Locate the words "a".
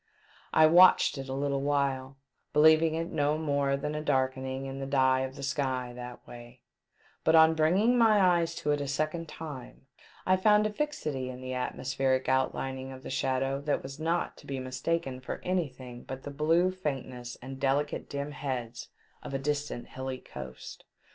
1.29-1.33, 3.93-4.01, 8.81-8.87, 10.65-10.73, 19.35-19.37